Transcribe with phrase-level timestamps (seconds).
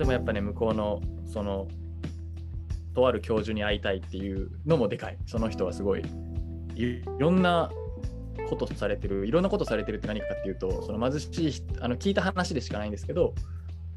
[0.00, 1.68] でもやっぱね向こうのその
[2.94, 5.18] とある教授に会いたいっていうのもでかい。
[5.26, 6.02] その人はすごい
[6.74, 7.70] いろんな
[8.48, 9.26] ことされてる。
[9.26, 11.52] いろんなことされてるって何かっていうとその貧しい
[11.82, 13.34] あの聞いた話でしかないんですけど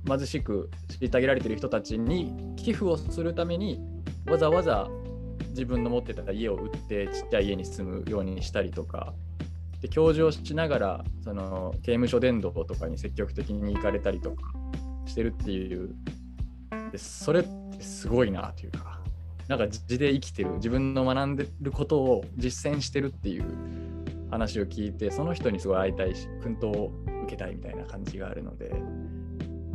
[0.06, 3.80] 貧しく虐げられてる人たちに寄付をするために
[4.26, 4.90] わざわざ
[5.52, 9.14] 自分の持ってた家を売ってちっちゃい家に住むようにしたりとか。
[9.80, 14.52] で教授をしながらその刑務所伝道とかに積極的に行かれたりとか。
[15.06, 15.96] してるっていう
[16.92, 19.00] でそれってすごいなというか
[19.48, 23.46] なんか地で生きてる自分の学んでることを実践してるっていう
[24.32, 26.92] 話を聞いてその人にすごい会いたいし奮闘を
[27.26, 28.74] 受けたいみたいな感じがあるので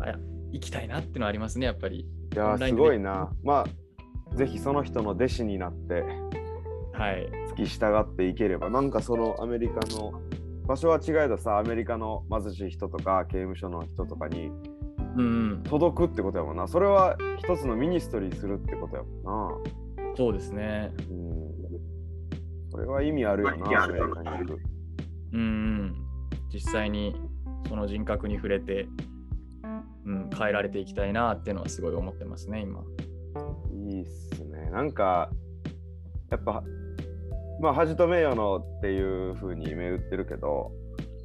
[0.01, 0.19] あ
[0.51, 2.01] 行きたいなっていうのはありますねやっぱり。
[2.01, 3.31] いやすごいな。
[3.43, 3.67] ま
[4.33, 6.03] あぜひその人の弟子になって
[6.93, 10.21] はい付き従っていければなんかそのアメリカの
[10.67, 14.51] 場所は違えどさアメリカの貧しい人とか刑務所の人とかに
[15.65, 20.17] 届くってことやもんな、それは一つのミニストリーするってことやもんな。
[20.17, 20.93] そうですね。
[21.11, 21.49] うん。
[22.71, 24.61] それは意味あるよなアメリカに行く
[25.33, 25.95] うん
[26.53, 27.15] 実際に
[27.69, 28.89] その人格に触れて、
[30.07, 32.83] うん、変えられていきたいなっていうのはすごい思ってますね今。
[33.91, 34.71] いいっすね。
[34.71, 35.31] なんか
[36.31, 36.63] やっぱ
[37.61, 40.73] まあ恥と名誉のっていうふうに銘打ってるけど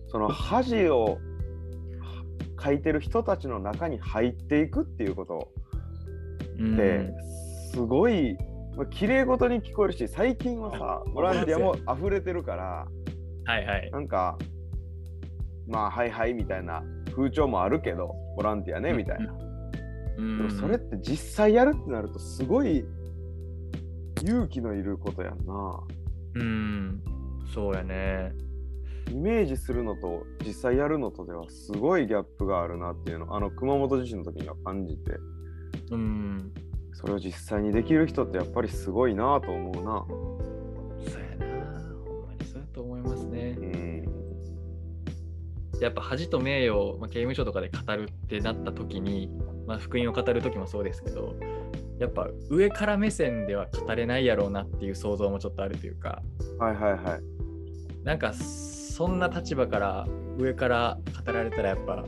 [0.07, 1.17] その恥を
[2.63, 5.51] 書いてる人たちの中に入っていくっていうこと。
[6.53, 7.11] って
[7.71, 8.37] すごい、
[8.77, 12.87] まあ、綺麗事に聞こえるし最近はさボランティアも溢れてるから
[13.45, 13.91] はいはい。
[13.91, 14.37] なんか
[15.67, 16.83] まあはいはいみたいな
[17.15, 19.33] 風潮もあるけどボランティアねみたいな、
[20.15, 22.83] でもそれって実際やるってなるとすごい
[24.23, 25.79] 勇気のいることやんな。
[26.35, 27.03] うん。
[27.53, 28.31] そうやね
[29.11, 35.17] イメージするのと実際やるのとではすごいギャップがあるなっていうのあの熊本地震の時には感じて。
[35.91, 36.51] うん。
[36.93, 40.05] それを実際にできる人ってやっぱりすごいなと思うな。
[41.11, 41.69] そうやな。
[42.05, 43.55] ほんまにそうやと思いますね。
[43.59, 43.93] うん。
[45.81, 49.29] やっぱ恥と名誉、まあ、刑務所とかで語るってなった時に、
[49.67, 51.35] まあ、福音を語る時もそうですけど
[51.99, 56.21] やっぱ上から目線では語れないやろうなっていう想像もちょっとあるというか。
[56.59, 58.03] はいはいはい。
[58.03, 58.33] なんか
[58.93, 62.05] そんな立場から上から語られたらやっぱ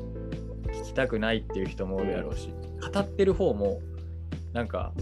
[0.67, 2.53] 聞きたくないっていう人もおるやろうし
[2.93, 3.81] 語ってる方も
[4.53, 4.93] なんか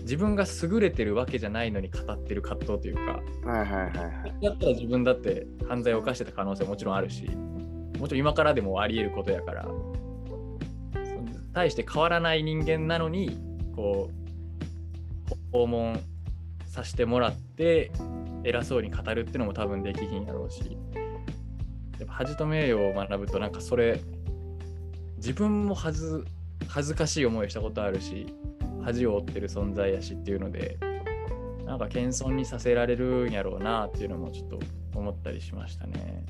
[0.00, 4.34] 自分が優れてるわけじゃないのに語ってる葛藤というかはいはいはいはい。
[4.42, 7.26] だったら自分だって犯罪を犯してた可能性ももちろんあるし
[8.00, 9.68] もちろん今からでもあり得ることやから
[11.52, 13.38] 対して変わらない人間なのに
[13.76, 16.00] こう訪問
[16.66, 17.92] させてもらって
[18.42, 20.76] 偉そうに語るっていうのも多分できひんやろうし
[21.98, 24.00] やっぱ恥と名誉を学ぶとなんかそれ
[25.16, 26.24] 自分も恥ず
[26.68, 28.26] 恥ずかしい思いをしたことあるし
[28.82, 30.78] 恥を負ってる存在やしっていうので
[31.64, 34.58] なんか謙遜にさせられるんやろうなっていうのもちょっと
[34.94, 36.24] 思ったりしましたね。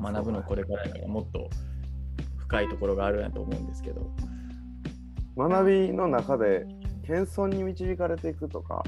[0.00, 1.50] 学ぶのこれからやからもっと
[2.36, 4.10] 深いところがあるなと思うんですけど。
[5.38, 6.66] 学びの中で
[7.06, 8.82] 謙遜に導かれていくとか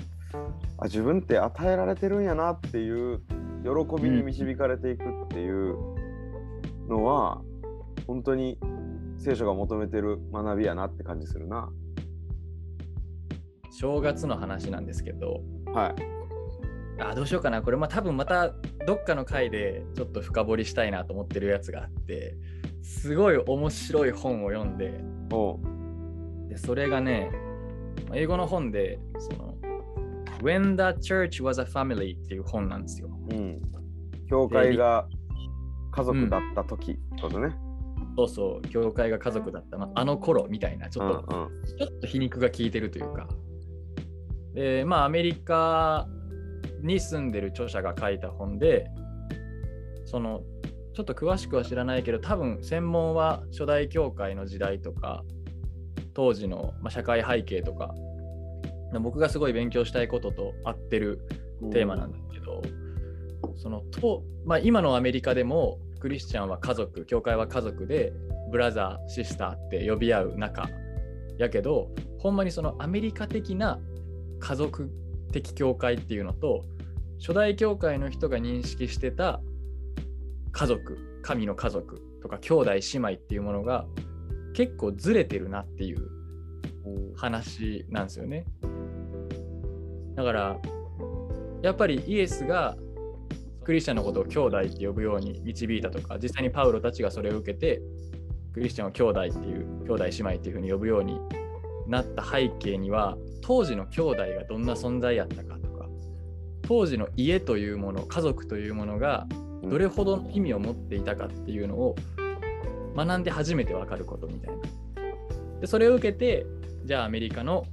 [0.79, 3.21] あ自分って与えられてるんやなっていう
[3.63, 5.77] 喜びに導かれていくっていう
[6.89, 7.43] のは、
[7.99, 8.59] うん、本当に
[9.19, 11.71] 聖書が求めてる学びやなって感じするな。
[13.71, 15.41] 正月の話なんですけど、
[15.73, 15.95] は
[16.99, 17.63] い、あどうしようかな。
[17.63, 18.53] これま多分また
[18.87, 22.37] どっかの回でちょっと深掘りしたいなと思ってるやつがあって
[22.83, 25.01] すごい面白い本を読んで
[26.49, 27.31] でそれがね
[28.13, 29.50] 英語の本でその
[30.43, 33.09] When the Church was a Family っていう本なんですよ。
[33.31, 33.61] うん。
[34.29, 35.07] 教会が
[35.93, 37.57] 家族だった時ってことね。
[38.17, 43.29] そうそう、教会が家族だった、まあ、あの頃みたいな、ちょっと、うんうんちょっと皮肉が効いてるというか。
[44.55, 46.09] で、まあ、アメリカ
[46.83, 48.91] に住んでる著者が書いた本で、
[50.05, 50.43] その、
[50.93, 55.23] ちょっと詳しくは知らないけど、多分専門は初代教会の時代とか、
[56.15, 57.95] 当時の、まあ、社会背景とか、
[58.99, 61.21] 僕がすごい勉強したいことと合ってる
[61.71, 62.63] テーマなんだけど、
[63.57, 68.13] そのと、まあ、今のアメリカでもクリスチャンは家族教会は家族で
[68.51, 70.69] ブラザーシスターって呼び合う仲
[71.39, 71.89] やけど
[72.19, 73.79] ほんまにそのアメリカ的な
[74.41, 74.91] 家族
[75.33, 76.65] 的教会っていうのと
[77.19, 79.41] 初代教会の人が認識してた
[80.53, 83.87] 家族神の家族とか兄弟姉妹っていうものが
[84.55, 86.09] 結構ずれてるなっていう
[87.17, 88.47] 話なんですよね。
[90.21, 90.57] だから
[91.63, 92.77] やっぱりイエスが
[93.65, 97.81] クリスチャンのことを兄弟って呼ぶように導いたとか実際にパウロたちがそれを受けて
[98.53, 101.19] クリスチャンを兄弟っていう兄弟姉妹っていうふうに呼ぶように
[101.87, 105.87] なった背景には当時の兄弟がどんな存在やったかとか
[106.63, 109.27] 当時の家というもの家族というものが
[109.63, 111.97] どれほどの意味を持っていたかっていうのを
[112.95, 114.63] 学んで初めて分かることみたいな。
[115.61, 116.47] でそれを受けて
[116.85, 117.67] じゃあアメリカの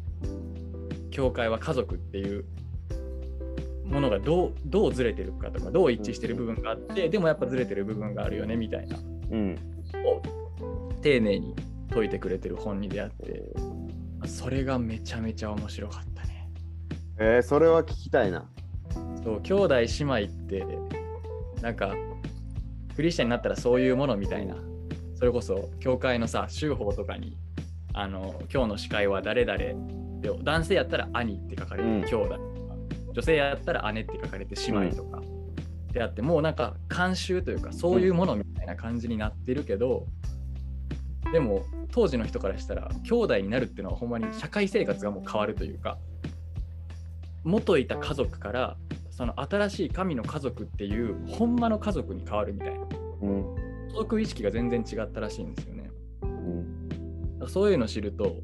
[1.18, 2.46] 教会は家族っていう
[3.84, 8.98] ものがどうどうずれてるかとかどう一致してる部分があってでもやっぱずれてる部分があるよねみたいな
[9.32, 9.60] うん。
[10.06, 10.22] を
[11.02, 11.56] 丁寧に
[11.92, 13.44] 解いてくれてる本に出会って
[14.28, 16.52] それがめちゃめちゃ面白かったね。
[17.18, 18.48] えー、それは聞きたいな。
[19.24, 20.66] そう兄弟姉妹って
[21.64, 21.96] なんか
[22.96, 24.56] クリスチャンになったらそういうものみたいな
[25.16, 27.36] それこそ教会のさ修法とかに
[27.94, 32.76] あの今日の司会は誰々で男性やったら兄って書かれてうん兄弟とか、
[33.14, 35.22] 女性やったら姉って書かれて姉妹とか、
[35.92, 40.06] であってもうなんか慣習というかそういうものみたいな感じになってるけど、
[41.32, 45.98] でも当時の人からしたら兄弟になるっていうのはほんまに社会生活がもう変わるというか
[47.44, 48.78] 元いた家族から
[49.10, 52.86] その新しい神の家族っていうほんまの家族に変わるみたいな
[53.22, 53.56] うん。
[53.90, 55.90] 家族意識が全然違ったらしいんですよね。
[56.22, 56.26] う
[57.46, 57.48] ん。
[57.48, 58.36] そういうのを知ると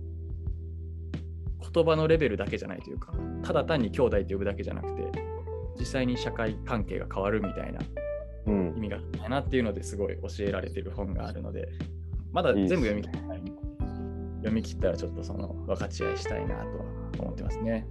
[1.73, 5.03] 言葉のレベルだけじゃないというかただ単に兄弟って呼ぶだけじゃなくて
[5.79, 7.79] 実際に社会関係が変わるみたいな
[8.47, 8.81] うん意。
[8.81, 11.67] 味があるなっていうのですごい教えられてる本があるので
[12.31, 13.41] まだ全部読み切ってない
[14.37, 16.67] 読み切ったらちょっとその分かち合いしたいなとは
[17.19, 17.87] 思ってますね。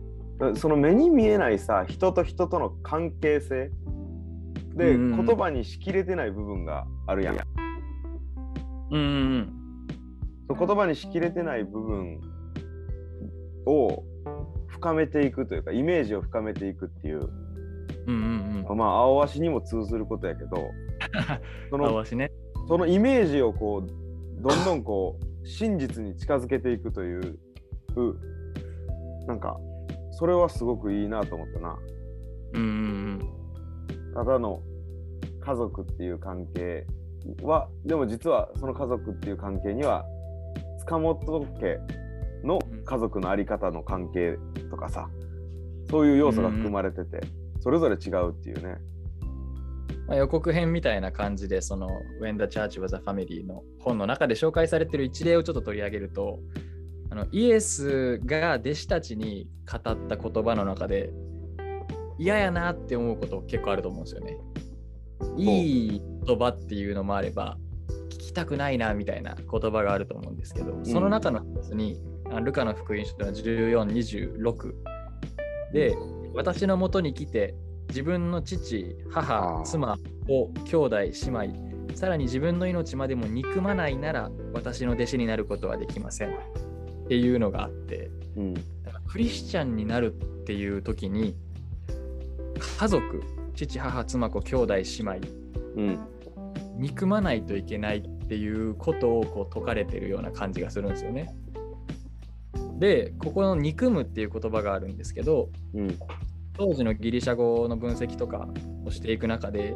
[0.56, 3.70] その目に見えないさ人と人との関係性？
[4.74, 7.36] で言葉にしきれてない部分があるやん。
[8.90, 9.04] うんう
[9.38, 9.58] ん
[10.48, 12.20] 言葉にしきれてない部分
[13.66, 14.04] を
[14.68, 17.28] 深めていくというかイメージを深めていくっていう
[18.06, 18.18] うんう
[18.62, 20.56] んうんまあ青足にも通ずることやけど
[21.70, 21.82] そうん。
[21.82, 22.32] のわしね。
[22.68, 27.38] そのイメージをこうどんどんこう真実に近づけていくという
[27.96, 28.16] う
[29.26, 29.58] なんか
[30.12, 31.78] それはすごくいいなと思ったな。
[32.54, 33.18] うんうん
[34.14, 34.62] ただの
[35.40, 36.86] 家族っていう関係
[37.42, 40.04] はでも実はその家族っていう関係には
[40.80, 41.78] 塚本家
[42.44, 44.38] の家族のあり方の関係
[44.70, 45.08] とかさ
[45.90, 47.20] そういう要素が含まれてて、
[47.60, 48.78] それぞれ違うっていうね。
[50.06, 51.88] まあ、予告編みたいな感じで、その
[52.20, 56.38] When the Church was a Family の本の中で紹介されてる一例をちょっと取り上げると、
[57.10, 61.10] あのイエスが弟子たちに語った言葉の中で
[62.18, 64.38] 嫌やなって思うこと結構あると思うんですよね。
[65.36, 67.58] いい言葉っていうのもあれば
[68.08, 73.84] 聞きたくないなみたいな言葉があると思うんですけど、その中の一つにあルカの福音書の14、
[74.42, 74.74] 26
[75.72, 75.96] で
[76.34, 77.54] 私のもとに来て
[77.88, 79.98] 自分の父、母妻
[80.28, 86.30] を兄弟、姉妹、さらに自分の命までも憎まないなら私の弟子になることはできません。
[86.30, 88.54] っていうのがあって、うん。
[89.06, 91.36] クリスチャンになるっていう時に
[92.78, 93.22] 家族、
[93.54, 95.12] 父、母、妻子、兄弟、姉妹、
[95.76, 95.98] うん。
[96.78, 101.34] 憎まないといけないっていうことをこう説かれてるような感じがするんですよね。
[102.82, 105.98] で、ここの憎むっていう言葉があるんですけど、うん。
[106.54, 108.48] 当時のギリシャ語の分析とか
[108.84, 109.74] をしていく中で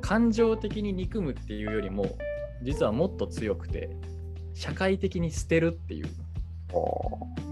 [0.00, 2.06] 感情的に憎むっていうよりも
[2.62, 3.90] 実はもっと強くて
[4.54, 6.06] 社会的に捨てるっていう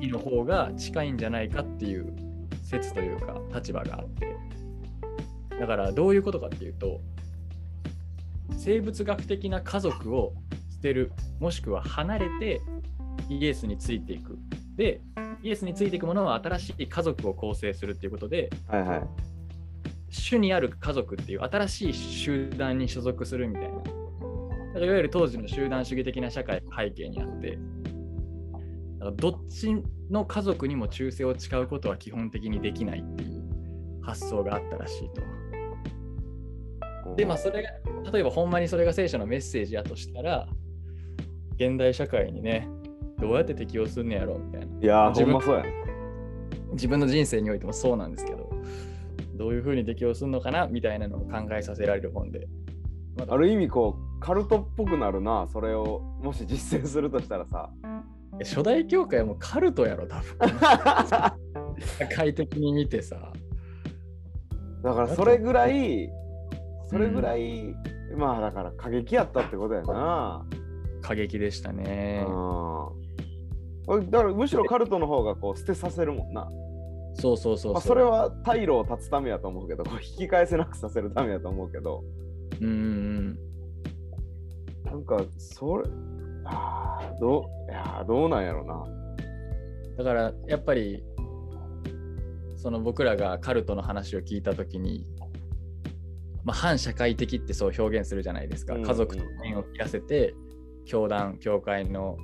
[0.00, 2.16] 意味の方が近いんじゃないかっていう
[2.62, 4.34] 説というか立場があって。
[5.60, 7.00] だからどういうことかっていうと
[8.56, 10.32] 生物学的な家族を
[10.70, 12.62] 捨てるもしくは離れて
[13.28, 14.37] イエスについていく
[14.78, 15.00] で
[15.42, 19.02] イエスについていくものは新しい家族を構成するっていうことではいはい。
[20.10, 23.68] 主にある家族っていう新しい集団に所属するみたいな。
[23.68, 27.60] だからいわゆる当時の集団主義的な社会の背景にあって、だか
[29.04, 35.20] らどっちの家族にも忠誠を誓うことは基本的にできないっていう発想があったらしいと。
[37.16, 37.70] で、まあそれが、
[38.10, 40.48] 例えばほんまにそれが聖書のメッセージやとしたら、
[41.56, 42.68] 現代社会にね、
[43.20, 44.36] どうやって適応すんねやろ？
[44.36, 44.66] うみたいな。
[44.66, 45.72] いやー、自分ほんまそうやね。
[46.72, 48.50] 自分の人生においてもそうなんですけど、
[49.34, 50.66] どういうふうに適応するのかな？
[50.66, 52.48] みたいなのを考えさせられる本で。
[53.16, 57.70] まだある意味こう、カルトっぽくなるな、それをもし実践するとしたらさ。
[58.40, 60.24] 初代教会はもうカルトやろ、多分。
[61.98, 63.32] 社会的に見てさ。
[64.84, 66.08] だからそれぐらい、
[66.88, 67.74] それぐらい、
[68.16, 70.46] まあだから過激やったってことやな。
[71.02, 72.24] 過激でしたね。
[72.28, 73.07] うん。
[73.88, 76.48] だからむしろカルトの方がこう捨てさせるもんな。
[77.14, 82.04] そうそうそうまあ、それは退路を断つためやと思うけど、こう引き返せなくさせるためやと思うけど、
[82.60, 83.38] うんうん
[84.84, 85.84] なんかそれ、
[86.44, 88.84] あーどういやーどうなんやろな。
[89.96, 91.02] だからやっぱり
[92.56, 95.04] その僕らがカルトの話を聞いた時に、
[96.44, 100.34] まあ、反社会的ってそう表現するじゃないですか、家族と縁を切らせて
[100.86, 102.16] 教団教会の,、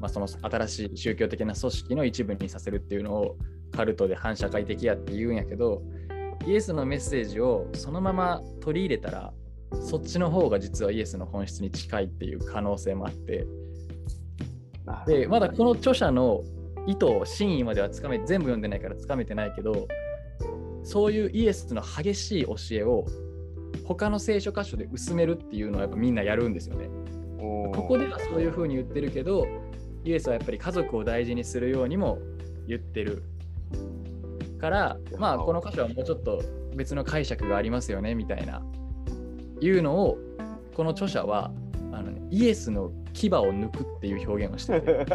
[0.00, 3.36] まあその新しい宗教的な組織の一部にさせるっていうのを
[3.72, 5.82] カルトで反社会的やって言うんやけど
[6.46, 9.32] イエスのメッセージをそのまま取り入れたら
[9.80, 13.46] そっちの方が実はイエスの本質に近いっていう可能性もあって。
[15.06, 16.42] でまだこの著者の
[16.86, 19.86] 意図を真意まではつかめ全部読んでないからつかめてないけど
[20.82, 23.04] そういうイエスの激しい教えを
[23.84, 26.88] 他の聖書箇所で薄めるっていうのはやっぱみんなやるんですよね。
[27.38, 29.46] ここではそういうふうに言ってるけど
[30.04, 32.18] イエスはやっぱり家族を大事にするようにも
[32.66, 33.22] 言ってる
[34.58, 36.42] からまあこの箇所はもうちょっと
[36.74, 38.62] 別の解釈がありますよねみたいな。
[39.60, 40.18] いうのを
[40.74, 41.52] この著者は
[41.92, 45.06] あの、ね、イエスの牙を抜くっていう表現をしてて。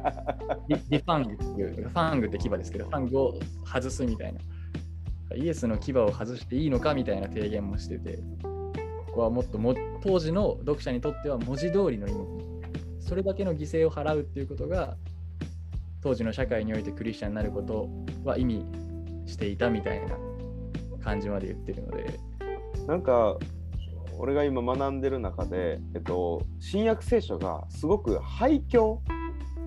[0.68, 4.40] リリファングっていうファングって牙ですけどファングを外すみたいな。
[5.36, 8.18] イエスの牙を外していいのかみたいな提言もしてて。
[9.14, 12.43] ここはもっとも当時の読者にとっては文字通りの意味
[13.06, 14.96] それだけの犠牲を払うっていうことが
[16.02, 17.88] 当時の社会においてクリスチャンになること
[18.24, 18.66] は意味
[19.26, 20.16] していたみたいな
[21.02, 22.18] 感じまで言ってるので。
[22.86, 23.38] なんか
[24.18, 28.98] 俺が今学んでる中で、えっと、新約聖書がすごく廃墟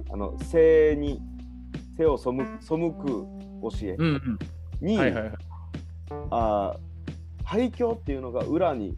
[0.09, 1.19] あの性に
[1.97, 3.25] 背を背く背く
[3.61, 3.97] 教え
[4.79, 4.97] に、
[7.43, 8.95] 廃墟っていうのが裏に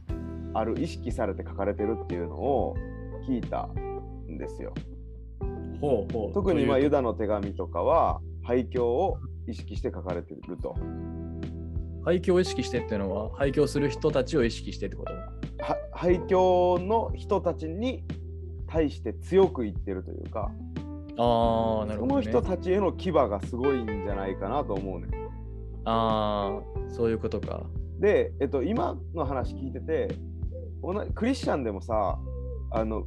[0.53, 2.75] ある意識されて書かれてるっていうのを
[3.27, 3.63] 聞いた。
[3.63, 3.88] ん
[4.39, 4.73] ですよ。
[5.79, 10.75] ほうほう特にまあユダの手紙とかは廃墟を意識して書かれてると。
[12.05, 15.13] 廃墟を意識してっていうのは廃墟する人たちを意識してってこと？
[15.13, 18.03] は廃墟の人たちに
[18.67, 20.49] 対して強く言ってるというか、
[21.17, 25.07] ああなるほど、ね、その人たちへの牙がすごいんじゃないかなと思うね。
[25.83, 27.63] ああそういうことか
[27.99, 30.07] で、えっと、今の話聞いてて
[30.81, 32.17] 同じクリスチャンでもさ
[32.71, 33.03] あの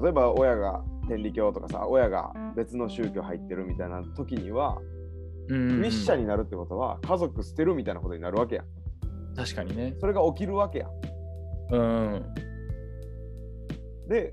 [0.00, 4.78] 例えば親が天理教とかさ親が別の宗教入ってるみたいな時には
[5.48, 8.62] クリスチャンになるってことは家族捨てるみたいなことになるわけや。
[8.62, 8.66] ん。
[9.36, 9.94] 確かにね。
[10.00, 10.86] それが起きるわけや。
[10.86, 10.90] ん。
[11.70, 12.34] うん。
[14.08, 14.32] で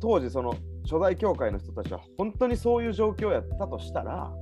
[0.00, 0.54] 当時その
[0.84, 4.32] 初代教会の人たちは本当にそういう状況やったとしたら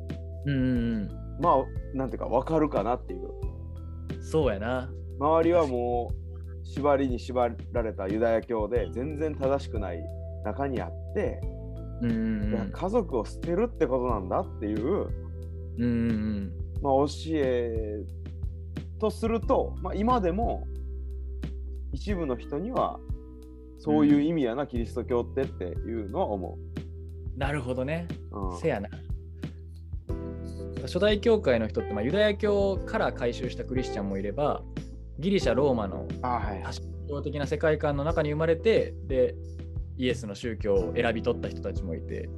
[0.45, 0.55] うんう
[1.01, 1.09] ん
[1.41, 3.29] まあなんていうか分かるかなっていう。
[3.41, 3.57] うん
[4.23, 4.91] そうやな。
[5.21, 6.26] 周りはもう
[6.75, 10.03] 縛りに縛られたユダヤ教で全然正しくない
[10.45, 11.41] 中にあって、
[12.03, 15.09] うん家族を捨てるってことなんだっていう、
[15.79, 18.05] うんまあ、教え
[18.99, 20.67] とすると、まあ、今でも
[21.93, 22.99] 一部の人には
[23.79, 26.59] そういう意味やな、キリスト教ってっていうのは思
[27.37, 28.09] なるほどね。
[28.33, 28.53] う。
[28.53, 28.59] うん。
[28.59, 28.89] せやな。
[30.83, 34.63] 初代教会の人って、まあ、ユダヤ教から改宗したクリスチャンもいれば
[35.19, 36.63] ギリシャローマのあはい
[37.09, 39.35] 多神的な世界観の中に生まれてで
[39.97, 42.29] イエスの宗教を選び取った人たちもいて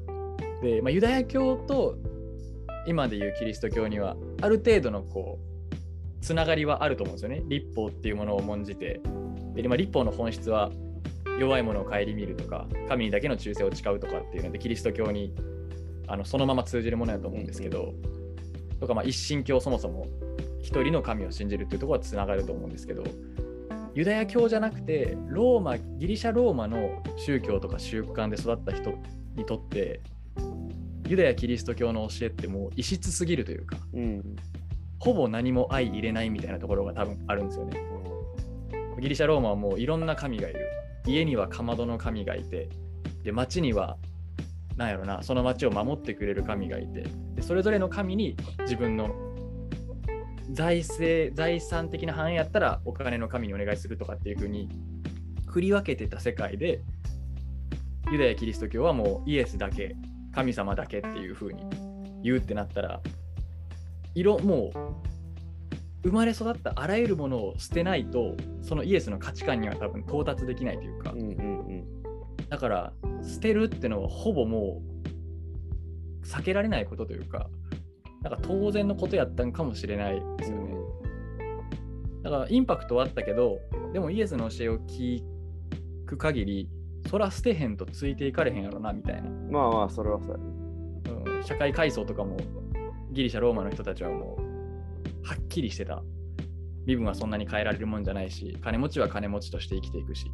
[0.62, 1.96] で、まあ、ユダヤ教と
[2.86, 5.78] 今でいうキリスト教にはある程度のこう
[6.20, 7.42] つながりはあると思うんですよね。
[7.48, 9.00] 立法っていうものを重んじて。
[9.54, 10.70] で、まあ、立法の本質は
[11.38, 15.34] 弱いものを顧みるとか神にだけの忠誠を誓うとかっていうのでキリスト教に
[16.08, 17.94] あのそのまま通じるものだと思うんですけど、
[18.80, 20.06] とかまあ一神教そもそも
[20.62, 23.04] 一人の神を信じるっていうところはつながると思うんですけど
[23.94, 28.94] ユダヤ教じゃなくてローマギリシャローマの宗教とか習慣で育った人
[29.34, 30.00] にとって
[31.08, 34.36] ユダヤキリスト教の教えってもう異質すぎるというかうん
[35.00, 37.80] ほぼ何も相入れないみたいなところが多分あるんですよね。
[39.00, 40.66] ギリシャローマはもういろんな神がいる。
[41.06, 42.68] 家にはかまどの神がいて
[43.22, 43.96] で町には
[44.76, 49.08] なんやろなその町を守ってくれる神がいてでそれぞれの神に自分の
[50.50, 54.68] 財政財産的な範囲やったらお金の神にお願いするとかっていう風に
[55.46, 56.82] 振り分けてた世界で
[58.10, 59.94] ユダヤキリスト教はもうイエスだけ
[60.34, 61.64] 神様だけっていう風に
[62.22, 63.00] 言うってなったら
[64.14, 64.98] 色もう
[66.04, 71.12] 生まれ育ったあらゆるものを捨てないとそのイエスの価値観には多分到達できないというか。
[71.12, 71.84] うんうん。
[72.48, 74.80] だから捨てるってのはほぼも
[76.22, 77.48] う避けられないことというか
[78.22, 80.74] なんか当然のことやったんかもしれないですよね。
[82.22, 83.60] だからインパクトはあったけど
[83.92, 85.22] でもイエスの教えを聞
[86.06, 86.68] く限り
[87.08, 90.44] そら捨てへんとついていかれへんやろなみたいな、まあまあそれはそうやね。
[91.36, 92.36] うん、社会階層とかも
[93.12, 96.02] ギリシャローマの人たちはもうはっきりしてた。
[96.86, 100.30] 身分はそんなに変えられるもんじゃないし金持ちは金持ちとして生きていくし。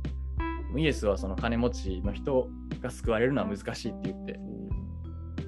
[0.76, 2.48] イエスはその金持ちの人
[2.82, 4.40] が救われるのは難しいって言って、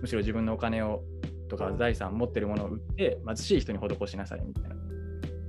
[0.00, 1.02] むしろ自分のお金を
[1.48, 4.76] とか財産持ってるものを売って貧しい人に施しなさいみたいな。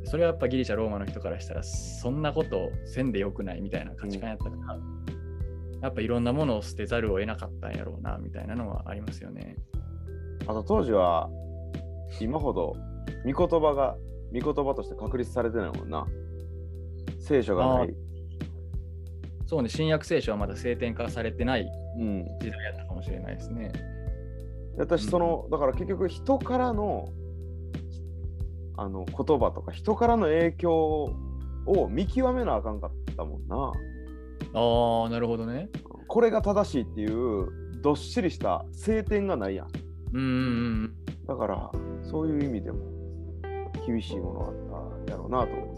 [0.06, 4.80] それはやっぱギリシャ、ローマの人からしたらそんなことせんでよくないみたいな価値観やったから、
[5.82, 9.58] やっぱいろんなものを捨てざるを得なかったんやろうなみたいなのはありますよね。
[10.44, 11.30] あと当時は
[12.22, 12.75] 今ほど
[13.25, 13.98] 御言葉が
[14.34, 16.08] 御言葉として確立されてないもんな。
[17.20, 17.94] 聖書がない。
[19.46, 21.68] そうね、新約聖書はまだ聖典化されてない
[22.00, 22.25] うん。
[22.39, 23.72] 時代やったかもしれないですね。
[24.78, 27.10] 私そのだから結局人からの
[28.78, 31.16] あの言葉とか人からの影響
[31.66, 33.74] を見極めなあかんかったもんな。
[34.54, 35.70] ああ、なるほどね。
[36.08, 39.68] これが正しいっていうどっしりした聖典がないやん。
[40.14, 40.30] うんうんう
[40.86, 40.96] ん。
[41.28, 41.72] だから
[42.04, 42.80] そういう意味でも
[43.86, 45.74] 厳しいものがあったやろうなと思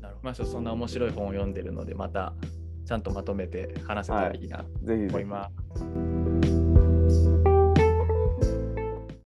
[0.00, 0.08] うな。
[0.08, 0.22] なるほど。
[0.22, 2.34] まあ、そんな面白い本を読んでるので、また
[2.84, 5.08] ちゃんとまとめて話せたらいいなとぜひぜひ。
[5.08, 6.11] 思います。